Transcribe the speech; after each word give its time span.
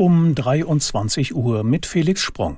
Um 0.00 0.34
23 0.34 1.34
Uhr 1.34 1.62
mit 1.62 1.84
Felix 1.84 2.22
Sprung. 2.22 2.56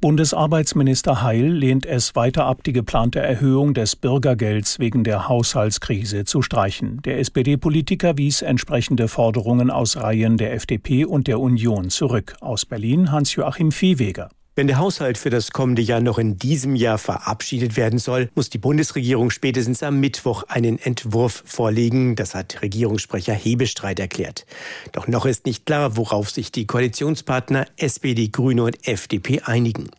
Bundesarbeitsminister 0.00 1.20
Heil 1.20 1.44
lehnt 1.44 1.84
es 1.84 2.16
weiter 2.16 2.46
ab, 2.46 2.64
die 2.64 2.72
geplante 2.72 3.20
Erhöhung 3.20 3.74
des 3.74 3.96
Bürgergelds 3.96 4.78
wegen 4.78 5.04
der 5.04 5.28
Haushaltskrise 5.28 6.24
zu 6.24 6.40
streichen. 6.40 7.02
Der 7.02 7.18
SPD-Politiker 7.18 8.16
wies 8.16 8.40
entsprechende 8.40 9.08
Forderungen 9.08 9.70
aus 9.70 9.98
Reihen 9.98 10.38
der 10.38 10.54
FDP 10.54 11.04
und 11.04 11.26
der 11.26 11.38
Union 11.38 11.90
zurück. 11.90 12.34
Aus 12.40 12.64
Berlin 12.64 13.12
Hans-Joachim 13.12 13.70
Viehweger. 13.70 14.30
Wenn 14.56 14.68
der 14.68 14.78
Haushalt 14.78 15.18
für 15.18 15.30
das 15.30 15.50
kommende 15.50 15.82
Jahr 15.82 16.00
noch 16.00 16.16
in 16.16 16.38
diesem 16.38 16.76
Jahr 16.76 16.98
verabschiedet 16.98 17.76
werden 17.76 17.98
soll, 17.98 18.30
muss 18.36 18.50
die 18.50 18.58
Bundesregierung 18.58 19.30
spätestens 19.30 19.82
am 19.82 19.98
Mittwoch 19.98 20.44
einen 20.44 20.78
Entwurf 20.78 21.42
vorlegen. 21.44 22.14
Das 22.14 22.36
hat 22.36 22.62
Regierungssprecher 22.62 23.32
Hebestreit 23.34 23.98
erklärt. 23.98 24.46
Doch 24.92 25.08
noch 25.08 25.26
ist 25.26 25.44
nicht 25.44 25.66
klar, 25.66 25.96
worauf 25.96 26.30
sich 26.30 26.52
die 26.52 26.68
Koalitionspartner 26.68 27.66
SPD, 27.78 28.28
Grüne 28.28 28.62
und 28.62 28.86
FDP 28.86 29.40
einigen. 29.40 29.90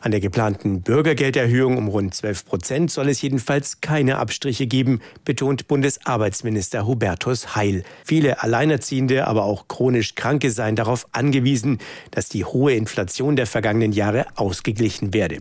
An 0.00 0.10
der 0.10 0.20
geplanten 0.20 0.82
Bürgergelderhöhung 0.82 1.78
um 1.78 1.88
rund 1.88 2.14
12 2.14 2.44
Prozent 2.44 2.90
soll 2.90 3.08
es 3.08 3.22
jedenfalls 3.22 3.80
keine 3.80 4.18
Abstriche 4.18 4.66
geben, 4.66 5.00
betont 5.24 5.68
Bundesarbeitsminister 5.68 6.86
Hubertus 6.86 7.56
Heil. 7.56 7.84
Viele 8.04 8.42
Alleinerziehende, 8.42 9.26
aber 9.26 9.44
auch 9.44 9.68
chronisch 9.68 10.14
Kranke 10.14 10.50
seien 10.50 10.76
darauf 10.76 11.06
angewiesen, 11.12 11.78
dass 12.10 12.28
die 12.28 12.44
hohe 12.44 12.74
Inflation 12.74 13.36
der 13.36 13.46
vergangenen 13.46 13.92
Jahre 13.92 14.26
ausgeglichen 14.36 15.14
werde. 15.14 15.38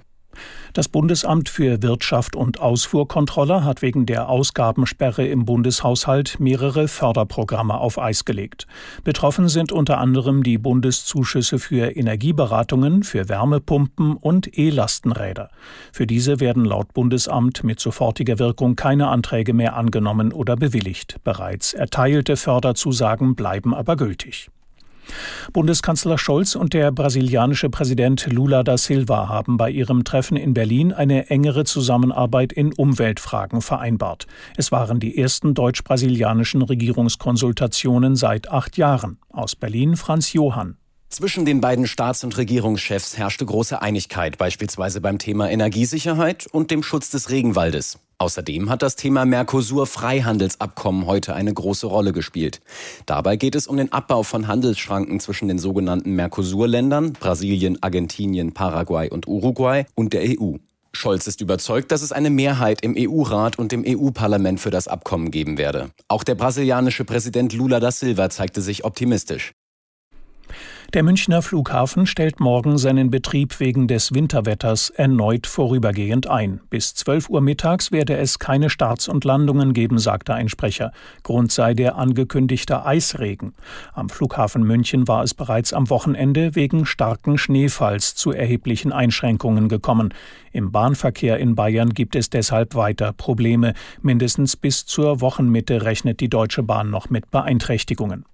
Das 0.73 0.89
Bundesamt 0.89 1.49
für 1.49 1.83
Wirtschaft 1.83 2.35
und 2.35 2.59
Ausfuhrkontrolle 2.59 3.63
hat 3.63 3.83
wegen 3.83 4.07
der 4.07 4.27
Ausgabensperre 4.27 5.23
im 5.23 5.45
Bundeshaushalt 5.45 6.39
mehrere 6.39 6.87
Förderprogramme 6.87 7.77
auf 7.77 7.99
Eis 7.99 8.25
gelegt. 8.25 8.65
Betroffen 9.03 9.49
sind 9.49 9.71
unter 9.71 9.99
anderem 9.99 10.41
die 10.41 10.57
Bundeszuschüsse 10.57 11.59
für 11.59 11.95
Energieberatungen, 11.95 13.03
für 13.03 13.29
Wärmepumpen 13.29 14.17
und 14.17 14.57
E-Lastenräder. 14.57 15.49
Für 15.91 16.07
diese 16.07 16.39
werden 16.39 16.65
laut 16.65 16.91
Bundesamt 16.95 17.63
mit 17.63 17.79
sofortiger 17.79 18.39
Wirkung 18.39 18.75
keine 18.75 19.09
Anträge 19.09 19.53
mehr 19.53 19.75
angenommen 19.75 20.33
oder 20.33 20.55
bewilligt. 20.55 21.17
Bereits 21.23 21.75
erteilte 21.75 22.35
Förderzusagen 22.35 23.35
bleiben 23.35 23.75
aber 23.75 23.95
gültig. 23.95 24.49
Bundeskanzler 25.51 26.17
Scholz 26.17 26.55
und 26.55 26.73
der 26.73 26.91
brasilianische 26.91 27.69
Präsident 27.69 28.27
Lula 28.31 28.63
da 28.63 28.77
Silva 28.77 29.29
haben 29.29 29.57
bei 29.57 29.69
ihrem 29.69 30.03
Treffen 30.03 30.37
in 30.37 30.53
Berlin 30.53 30.93
eine 30.93 31.29
engere 31.29 31.63
Zusammenarbeit 31.63 32.53
in 32.53 32.73
Umweltfragen 32.73 33.61
vereinbart. 33.61 34.27
Es 34.57 34.71
waren 34.71 34.99
die 34.99 35.17
ersten 35.17 35.53
deutsch-brasilianischen 35.53 36.61
Regierungskonsultationen 36.61 38.15
seit 38.15 38.49
acht 38.49 38.77
Jahren. 38.77 39.17
Aus 39.29 39.55
Berlin 39.55 39.95
Franz 39.95 40.33
Johann. 40.33 40.77
Zwischen 41.09 41.45
den 41.45 41.61
beiden 41.61 41.85
Staats- 41.85 42.23
und 42.23 42.35
Regierungschefs 42.37 43.19
herrschte 43.19 43.45
große 43.45 43.79
Einigkeit, 43.79 44.39
beispielsweise 44.39 44.99
beim 44.99 45.19
Thema 45.19 45.47
Energiesicherheit 45.47 46.47
und 46.51 46.71
dem 46.71 46.81
Schutz 46.81 47.11
des 47.11 47.29
Regenwaldes. 47.29 47.99
Außerdem 48.17 48.69
hat 48.69 48.81
das 48.81 48.95
Thema 48.95 49.25
Mercosur-Freihandelsabkommen 49.25 51.05
heute 51.05 51.33
eine 51.35 51.53
große 51.53 51.87
Rolle 51.87 52.13
gespielt. 52.13 52.61
Dabei 53.05 53.35
geht 53.35 53.55
es 53.55 53.67
um 53.67 53.77
den 53.77 53.91
Abbau 53.91 54.23
von 54.23 54.47
Handelsschranken 54.47 55.19
zwischen 55.19 55.47
den 55.47 55.59
sogenannten 55.59 56.15
Mercosur-Ländern 56.15 57.13
Brasilien, 57.13 57.81
Argentinien, 57.81 58.53
Paraguay 58.53 59.09
und 59.09 59.27
Uruguay 59.27 59.85
und 59.95 60.13
der 60.13 60.23
EU. 60.39 60.57
Scholz 60.95 61.25
ist 61.25 61.41
überzeugt, 61.41 61.91
dass 61.91 62.03
es 62.03 62.11
eine 62.11 62.29
Mehrheit 62.29 62.81
im 62.81 62.95
EU-Rat 62.97 63.57
und 63.57 63.73
im 63.73 63.83
EU-Parlament 63.85 64.59
für 64.59 64.69
das 64.69 64.87
Abkommen 64.87 65.31
geben 65.31 65.57
werde. 65.57 65.89
Auch 66.07 66.23
der 66.23 66.35
brasilianische 66.35 67.03
Präsident 67.03 67.51
Lula 67.53 67.79
da 67.79 67.91
Silva 67.91 68.29
zeigte 68.29 68.61
sich 68.61 68.85
optimistisch. 68.85 69.53
Der 70.93 71.01
Münchner 71.01 71.41
Flughafen 71.41 72.05
stellt 72.05 72.39
morgen 72.39 72.77
seinen 72.77 73.09
Betrieb 73.09 73.59
wegen 73.59 73.87
des 73.87 74.13
Winterwetters 74.13 74.91
erneut 74.91 75.47
vorübergehend 75.47 76.27
ein. 76.27 76.59
Bis 76.69 76.93
12 76.93 77.31
Uhr 77.31 77.41
mittags 77.41 77.91
werde 77.91 78.15
es 78.15 78.37
keine 78.37 78.69
Starts 78.69 79.07
und 79.07 79.25
Landungen 79.25 79.73
geben, 79.73 79.97
sagte 79.97 80.35
ein 80.35 80.49
Sprecher. 80.49 80.91
Grund 81.23 81.51
sei 81.51 81.73
der 81.73 81.97
angekündigte 81.97 82.85
Eisregen. 82.85 83.55
Am 83.93 84.07
Flughafen 84.07 84.61
München 84.61 85.07
war 85.07 85.23
es 85.23 85.33
bereits 85.33 85.73
am 85.73 85.89
Wochenende 85.89 86.53
wegen 86.53 86.85
starken 86.85 87.39
Schneefalls 87.39 88.13
zu 88.13 88.31
erheblichen 88.31 88.91
Einschränkungen 88.91 89.69
gekommen. 89.69 90.13
Im 90.51 90.71
Bahnverkehr 90.71 91.39
in 91.39 91.55
Bayern 91.55 91.95
gibt 91.95 92.15
es 92.15 92.29
deshalb 92.29 92.75
weiter 92.75 93.13
Probleme. 93.13 93.73
Mindestens 94.03 94.55
bis 94.55 94.85
zur 94.85 95.21
Wochenmitte 95.21 95.81
rechnet 95.81 96.19
die 96.19 96.29
Deutsche 96.29 96.61
Bahn 96.61 96.91
noch 96.91 97.09
mit 97.09 97.31
Beeinträchtigungen. 97.31 98.25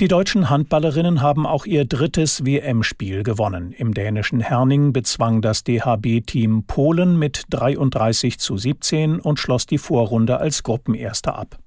Die 0.00 0.08
deutschen 0.08 0.48
Handballerinnen 0.48 1.20
haben 1.20 1.46
auch 1.46 1.66
ihr 1.66 1.84
drittes 1.84 2.44
WM-Spiel 2.44 3.22
gewonnen. 3.22 3.72
Im 3.72 3.92
dänischen 3.92 4.40
Herning 4.40 4.92
bezwang 4.92 5.42
das 5.42 5.64
DHB-Team 5.64 6.64
Polen 6.66 7.18
mit 7.18 7.44
33 7.50 8.38
zu 8.38 8.56
17 8.56 9.20
und 9.20 9.38
schloss 9.38 9.66
die 9.66 9.78
Vorrunde 9.78 10.38
als 10.38 10.62
Gruppenerster 10.62 11.38
ab. 11.38 11.58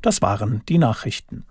Das 0.00 0.22
waren 0.22 0.62
die 0.68 0.78
Nachrichten. 0.78 1.44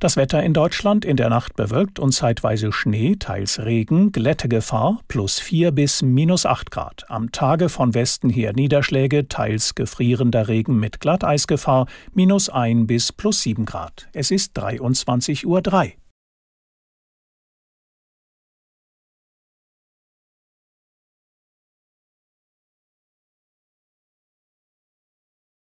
Das 0.00 0.16
Wetter 0.16 0.42
in 0.42 0.54
Deutschland 0.54 1.04
in 1.04 1.16
der 1.16 1.28
Nacht 1.28 1.56
bewölkt 1.56 1.98
und 1.98 2.12
zeitweise 2.12 2.72
Schnee, 2.72 3.16
teils 3.18 3.60
Regen, 3.60 4.12
Glättegefahr 4.12 5.00
plus 5.08 5.38
4 5.38 5.72
bis 5.72 6.02
minus 6.02 6.46
8 6.46 6.70
Grad. 6.70 7.04
Am 7.08 7.32
Tage 7.32 7.68
von 7.68 7.94
Westen 7.94 8.30
her 8.30 8.52
Niederschläge, 8.52 9.28
teils 9.28 9.74
gefrierender 9.74 10.48
Regen 10.48 10.78
mit 10.78 11.00
Glatteisgefahr 11.00 11.86
minus 12.12 12.48
1 12.48 12.86
bis 12.86 13.12
plus 13.12 13.42
7 13.42 13.64
Grad. 13.64 14.08
Es 14.12 14.30
ist 14.30 14.58
23.03 14.58 15.46
Uhr. 15.46 16.01